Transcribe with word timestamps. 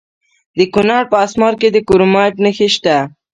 د 0.57 0.59
کونړ 0.73 1.01
په 1.11 1.15
اسمار 1.25 1.53
کې 1.61 1.67
د 1.71 1.77
کرومایټ 1.87 2.33
نښې 2.43 2.67
شته. 2.75 2.97